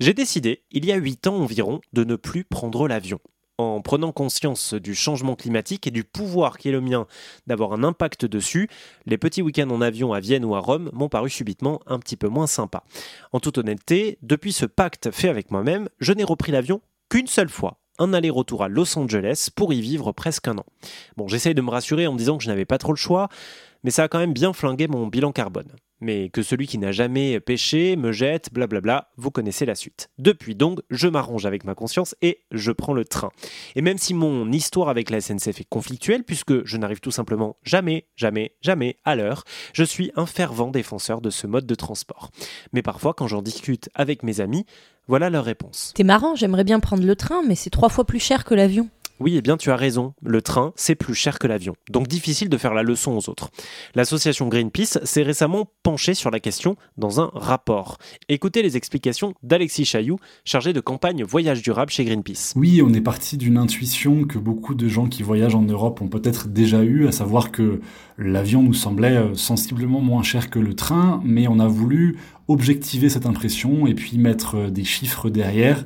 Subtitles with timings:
[0.00, 3.18] J'ai décidé, il y a 8 ans environ, de ne plus prendre l'avion.
[3.58, 7.06] En prenant conscience du changement climatique et du pouvoir qui est le mien
[7.46, 8.70] d'avoir un impact dessus,
[9.04, 12.16] les petits week-ends en avion à Vienne ou à Rome m'ont paru subitement un petit
[12.16, 12.82] peu moins sympas.
[13.32, 16.80] En toute honnêteté, depuis ce pacte fait avec moi-même, je n'ai repris l'avion
[17.10, 20.66] qu'une seule fois, un aller-retour à Los Angeles pour y vivre presque un an.
[21.18, 23.28] Bon, j'essaye de me rassurer en me disant que je n'avais pas trop le choix,
[23.84, 25.70] mais ça a quand même bien flingué mon bilan carbone.
[26.00, 30.08] Mais que celui qui n'a jamais pêché me jette, blablabla, vous connaissez la suite.
[30.18, 33.30] Depuis donc, je m'arrange avec ma conscience et je prends le train.
[33.76, 37.56] Et même si mon histoire avec la SNCF est conflictuelle, puisque je n'arrive tout simplement
[37.64, 42.30] jamais, jamais, jamais à l'heure, je suis un fervent défenseur de ce mode de transport.
[42.72, 44.66] Mais parfois, quand j'en discute avec mes amis,
[45.08, 45.92] voilà leur réponse.
[45.94, 48.88] T'es marrant, j'aimerais bien prendre le train, mais c'est trois fois plus cher que l'avion.
[49.20, 52.48] Oui, eh bien tu as raison, le train, c'est plus cher que l'avion, donc difficile
[52.48, 53.50] de faire la leçon aux autres.
[53.94, 57.98] L'association Greenpeace s'est récemment penchée sur la question dans un rapport.
[58.30, 62.54] Écoutez les explications d'Alexis Chailloux, chargé de campagne voyage durable chez Greenpeace.
[62.56, 66.08] Oui, on est parti d'une intuition que beaucoup de gens qui voyagent en Europe ont
[66.08, 67.82] peut-être déjà eu, à savoir que
[68.16, 72.16] l'avion nous semblait euh, sensiblement moins cher que le train, mais on a voulu
[72.48, 75.84] objectiver cette impression et puis mettre euh, des chiffres derrière.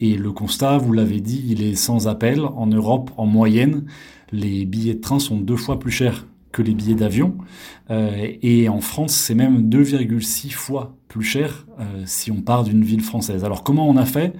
[0.00, 2.40] Et le constat, vous l'avez dit, il est sans appel.
[2.40, 3.86] En Europe, en moyenne,
[4.32, 6.26] les billets de train sont deux fois plus chers
[6.56, 7.36] que les billets d'avion.
[7.90, 12.82] Euh, et en France, c'est même 2,6 fois plus cher euh, si on part d'une
[12.82, 13.44] ville française.
[13.44, 14.32] Alors comment on a fait?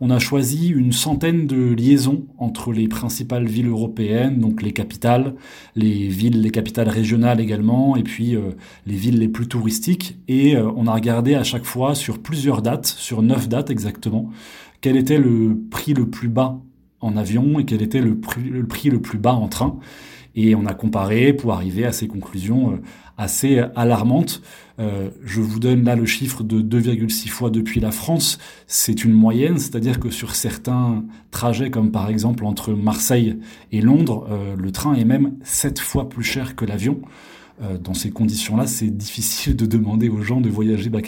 [0.00, 5.34] On a choisi une centaine de liaisons entre les principales villes européennes, donc les capitales,
[5.74, 8.50] les villes, les capitales régionales également, et puis euh,
[8.86, 10.18] les villes les plus touristiques.
[10.28, 14.30] Et on a regardé à chaque fois sur plusieurs dates, sur neuf dates exactement,
[14.82, 16.60] quel était le prix le plus bas
[17.00, 19.78] en avion et quel était le prix le, plus bas en train.
[20.36, 22.76] Et on a comparé pour arriver à ces conclusions euh,
[23.16, 24.42] assez alarmantes.
[24.78, 28.38] Euh, je vous donne là le chiffre de 2,6 fois depuis la France.
[28.66, 33.38] C'est une moyenne, c'est-à-dire que sur certains trajets, comme par exemple entre Marseille
[33.72, 37.00] et Londres, euh, le train est même 7 fois plus cher que l'avion.
[37.82, 41.00] dans ces conditions-là, c'est difficile de demander aux gens de voyager bas.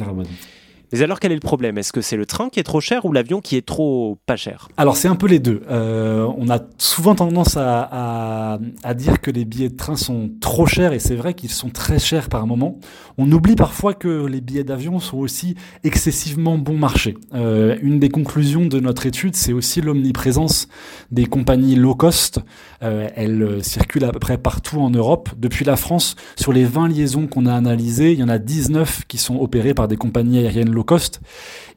[0.93, 1.77] Mais alors quel est le problème?
[1.79, 4.37] Est-ce que c'est le train qui est trop cher ou l'avion qui est trop pas
[4.37, 4.69] cher?
[4.77, 5.63] Alors c'est un peu les deux.
[5.71, 8.59] Euh, on a souvent tendance à,
[8.97, 11.99] dire que les billets de train sont trop chers et c'est vrai qu'ils sont très
[11.99, 12.79] chers par moment.
[13.17, 15.55] On oublie parfois que les billets d'avion sont aussi
[15.85, 17.17] excessivement bon marché.
[17.35, 20.69] Euh, une des conclusions de notre étude, c'est aussi l'omniprésence
[21.11, 22.41] des compagnies low cost.
[22.83, 25.31] Euh, elles circulent à peu près partout en Europe.
[25.37, 29.03] Depuis la France, sur les 20 liaisons qu'on a analysées, il y en a 19
[29.07, 31.21] qui sont opérées par des compagnies aériennes low cost.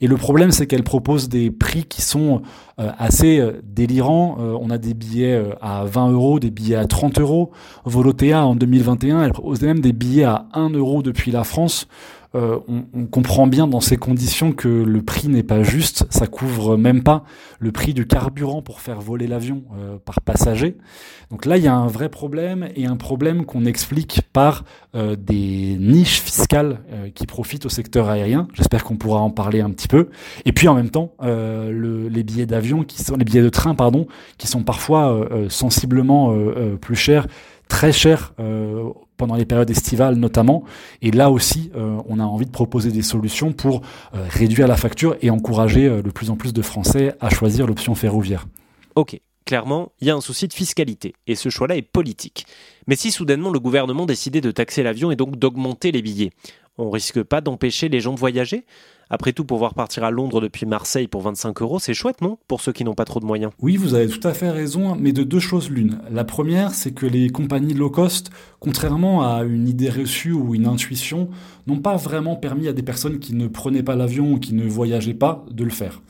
[0.01, 2.41] Et le problème, c'est qu'elle propose des prix qui sont
[2.79, 4.37] euh, assez euh, délirants.
[4.39, 7.51] Euh, on a des billets à 20 euros, des billets à 30 euros.
[7.85, 11.87] Volotea, en 2021, elle proposait même des billets à 1 euro depuis la France.
[12.33, 12.59] Euh,
[12.93, 17.03] on, comprend bien dans ces conditions que le prix n'est pas juste, ça couvre même
[17.03, 17.25] pas
[17.59, 20.77] le prix du carburant pour faire voler l'avion euh, par passager.
[21.29, 24.63] Donc là, il y a un vrai problème et un problème qu'on explique par
[24.95, 26.79] euh, des niches fiscales
[27.15, 28.47] qui profitent au secteur aérien.
[28.53, 30.09] J'espère qu'on pourra en parler un petit peu.
[30.45, 34.07] Et puis en même temps, les billets d'avion qui sont les billets de train, pardon,
[34.37, 36.33] qui sont parfois sensiblement
[36.79, 37.27] plus chers
[37.71, 38.33] très chers
[39.21, 40.63] pendant les périodes estivales notamment.
[41.03, 43.83] Et là aussi, euh, on a envie de proposer des solutions pour
[44.15, 47.67] euh, réduire la facture et encourager euh, de plus en plus de Français à choisir
[47.67, 48.47] l'option ferroviaire.
[48.95, 52.47] Ok, clairement, il y a un souci de fiscalité, et ce choix-là est politique.
[52.87, 56.31] Mais si soudainement le gouvernement décidait de taxer l'avion et donc d'augmenter les billets,
[56.79, 58.65] on risque pas d'empêcher les gens de voyager?
[59.11, 62.37] Après tout, pouvoir partir à Londres depuis Marseille pour 25 euros, c'est chouette, non?
[62.47, 63.51] Pour ceux qui n'ont pas trop de moyens.
[63.61, 65.99] Oui, vous avez tout à fait raison, mais de deux choses l'une.
[66.09, 68.29] La première, c'est que les compagnies low cost,
[68.61, 71.27] contrairement à une idée reçue ou une intuition,
[71.67, 74.65] n'ont pas vraiment permis à des personnes qui ne prenaient pas l'avion ou qui ne
[74.65, 76.01] voyageaient pas de le faire.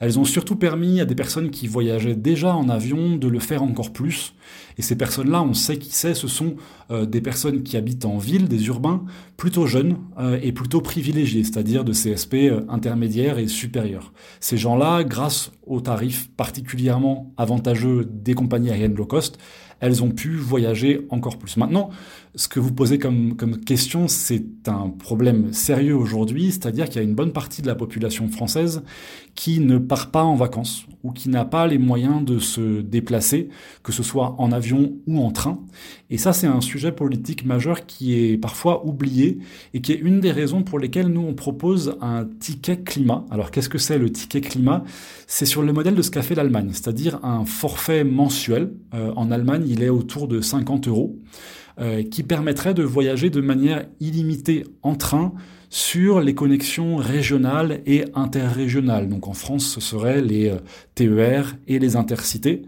[0.00, 3.62] Elles ont surtout permis à des personnes qui voyageaient déjà en avion de le faire
[3.62, 4.32] encore plus.
[4.78, 6.56] Et ces personnes-là, on sait qui c'est, ce sont
[6.90, 9.04] euh, des personnes qui habitent en ville, des urbains,
[9.36, 14.14] plutôt jeunes euh, et plutôt privilégiés, c'est-à-dire de CSP euh, intermédiaires et supérieurs.
[14.40, 19.38] Ces gens-là, grâce aux tarifs particulièrement avantageux des compagnies aériennes low cost,
[19.80, 21.56] elles ont pu voyager encore plus.
[21.56, 21.90] Maintenant,
[22.34, 27.02] ce que vous posez comme, question, c'est un problème sérieux aujourd'hui, c'est-à-dire qu'il y a
[27.02, 28.82] une bonne partie de la population française
[29.34, 33.48] qui ne part pas en vacances ou qui n'a pas les moyens de se déplacer,
[33.82, 35.58] que ce soit en avion ou en train.
[36.10, 39.38] Et ça, c'est un sujet politique majeur qui est parfois oublié
[39.74, 43.24] et qui est une des raisons pour lesquelles nous, on propose un ticket climat.
[43.30, 44.84] Alors, qu'est-ce que c'est le ticket climat?
[45.26, 48.72] C'est sur le modèle de ce qu'a fait l'Allemagne, c'est-à-dire un forfait mensuel.
[48.94, 51.16] Euh, en Allemagne, il est autour de 50 euros,
[52.10, 55.32] qui permettrait de voyager de manière illimitée en train
[55.70, 59.08] sur les connexions régionales et interrégionales.
[59.08, 60.52] Donc en France, ce seraient les
[60.94, 62.62] TER et les intercités,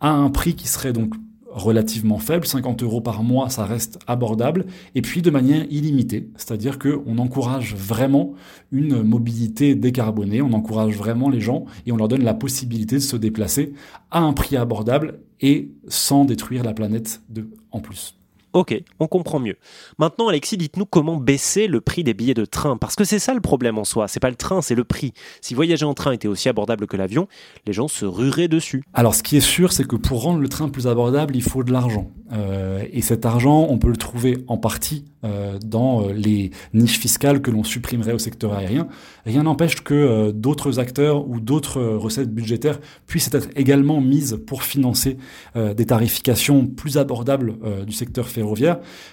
[0.00, 1.14] à un prix qui serait donc
[1.56, 6.78] relativement faible, 50 euros par mois, ça reste abordable, et puis de manière illimitée, c'est-à-dire
[6.78, 8.34] qu'on encourage vraiment
[8.72, 13.00] une mobilité décarbonée, on encourage vraiment les gens et on leur donne la possibilité de
[13.00, 13.72] se déplacer
[14.10, 17.22] à un prix abordable et sans détruire la planète
[17.70, 18.18] en plus.
[18.56, 19.58] Ok, on comprend mieux.
[19.98, 23.34] Maintenant, Alexis, dites-nous comment baisser le prix des billets de train, parce que c'est ça
[23.34, 24.08] le problème en soi.
[24.08, 25.12] C'est pas le train, c'est le prix.
[25.42, 27.28] Si voyager en train était aussi abordable que l'avion,
[27.66, 28.82] les gens se rueraient dessus.
[28.94, 31.64] Alors, ce qui est sûr, c'est que pour rendre le train plus abordable, il faut
[31.64, 32.10] de l'argent.
[32.32, 36.98] Euh, et cet argent, on peut le trouver en partie euh, dans euh, les niches
[36.98, 38.88] fiscales que l'on supprimerait au secteur aérien.
[39.24, 45.16] Rien n'empêche que d'autres acteurs ou d'autres recettes budgétaires puissent être également mises pour financer
[45.54, 47.54] des tarifications plus abordables
[47.84, 48.45] du secteur ferroviaire.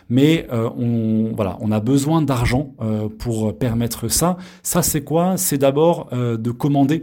[0.10, 2.74] Mais on, voilà, on a besoin d'argent
[3.20, 4.38] pour permettre ça.
[4.62, 5.38] Ça, c'est quoi?
[5.38, 7.02] C'est d'abord de commander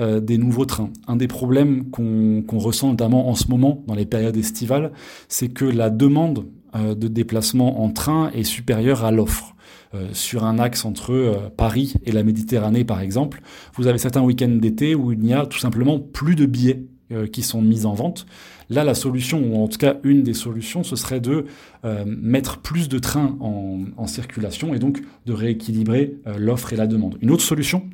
[0.00, 0.90] euh, des nouveaux trains.
[1.06, 4.92] Un des problèmes qu'on ressent notamment en ce moment dans les périodes estivales,
[5.28, 9.54] c'est que la demande euh, de déplacement en train est supérieure à l'offre.
[9.94, 13.40] Euh, sur un axe entre Paris et la Méditerranée, par exemple,
[13.74, 16.84] vous avez certains week-ends d'été où il n'y a tout simplement plus de billets
[17.32, 18.26] qui sont mis en vente.
[18.68, 21.46] Là, la solution, ou en tout cas une des solutions, ce serait de
[21.84, 26.86] euh, mettre plus de trains en, circulation et donc de rééquilibrer euh, l'offre et la
[26.86, 27.18] demande.
[27.20, 27.84] Une autre solution,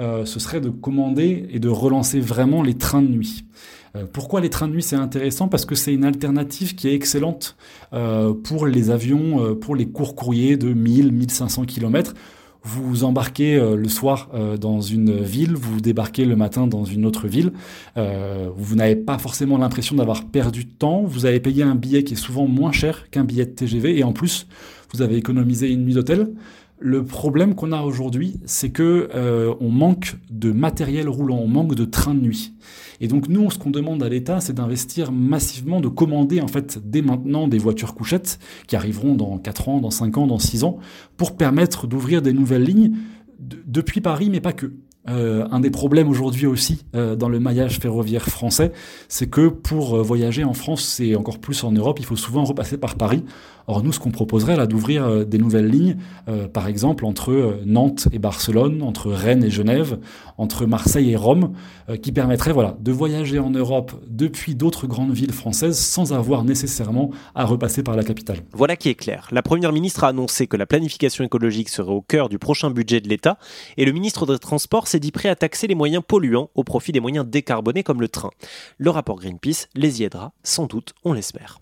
[0.00, 3.44] euh, ce serait de commander et de relancer vraiment les trains de nuit.
[4.12, 5.48] Pourquoi les trains de nuit c'est intéressant?
[5.48, 7.56] Parce que c'est une alternative qui est excellente
[8.44, 12.14] pour les avions, pour les courts courriers de 1000-1500 km
[12.68, 17.06] vous embarquez euh, le soir euh, dans une ville, vous débarquez le matin dans une
[17.06, 17.52] autre ville,
[17.96, 22.04] euh, vous n'avez pas forcément l'impression d'avoir perdu de temps, vous avez payé un billet
[22.04, 24.46] qui est souvent moins cher qu'un billet de TGV et en plus
[24.92, 26.30] vous avez économisé une nuit d'hôtel.
[26.80, 29.08] Le problème qu'on a aujourd'hui, c'est que
[29.60, 32.54] on manque de matériel roulant, on manque de trains de nuit.
[33.00, 36.78] Et donc nous, ce qu'on demande à l'État, c'est d'investir massivement, de commander en fait
[36.84, 40.64] dès maintenant des voitures couchettes qui arriveront dans 4 ans, dans 5 ans, dans 6
[40.64, 40.78] ans,
[41.16, 42.96] pour permettre d'ouvrir des nouvelles lignes
[43.38, 44.72] depuis Paris, mais pas que.
[45.08, 48.72] Euh, un des problèmes aujourd'hui aussi euh, dans le maillage ferroviaire français,
[49.08, 52.44] c'est que pour euh, voyager en France et encore plus en Europe, il faut souvent
[52.44, 53.24] repasser par Paris.
[53.70, 55.98] Or nous, ce qu'on proposerait là, d'ouvrir des nouvelles lignes,
[56.54, 59.98] par exemple entre Nantes et Barcelone, entre Rennes et Genève,
[60.38, 61.52] entre Marseille et Rome,
[62.00, 67.10] qui permettrait voilà de voyager en Europe depuis d'autres grandes villes françaises sans avoir nécessairement
[67.34, 68.38] à repasser par la capitale.
[68.54, 69.28] Voilà qui est clair.
[69.32, 73.02] La première ministre a annoncé que la planification écologique serait au cœur du prochain budget
[73.02, 73.36] de l'État,
[73.76, 77.00] et le ministre des Transports dit prêt à taxer les moyens polluants au profit des
[77.00, 78.30] moyens décarbonés comme le train.
[78.78, 81.60] Le rapport Greenpeace les y aidera, sans doute, on l'espère.